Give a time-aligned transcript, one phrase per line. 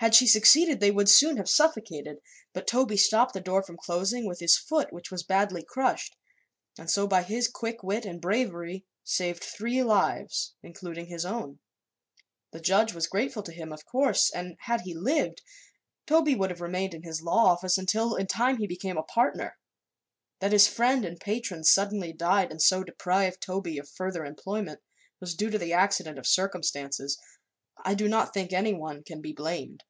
[0.00, 2.22] Had she succeeded they would soon have suffocated;
[2.54, 6.16] but Toby stopped the door from closing, with his foot, which was badly crushed,
[6.78, 11.58] and so by his quick wit and bravery saved three lives including his own.
[12.50, 15.42] The judge was grateful to him, of course, and had he lived
[16.06, 19.58] Toby would have remained in his law office until in time he became a partner.
[20.38, 24.80] That his friend and patron suddenly died and so deprived Toby of further employment,
[25.20, 27.18] was due to the accident of circumstances.
[27.84, 29.84] I do not think anyone can be blamed."